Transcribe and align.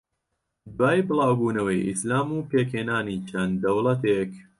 دوای 0.77 0.99
بڵاوبونەوەی 1.07 1.85
ئیسلام 1.87 2.27
و 2.33 2.47
پێکھێنانی 2.51 3.23
چەند 3.29 3.53
دەوڵەتێک 3.63 4.31